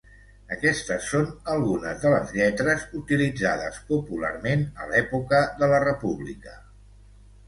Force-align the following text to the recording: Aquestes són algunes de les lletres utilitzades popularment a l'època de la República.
Aquestes 0.53 1.03
són 1.09 1.25
algunes 1.55 1.99
de 2.05 2.13
les 2.13 2.31
lletres 2.37 2.85
utilitzades 2.99 3.77
popularment 3.89 4.63
a 4.87 4.89
l'època 4.93 5.43
de 5.61 5.71
la 5.75 5.83
República. 5.85 6.57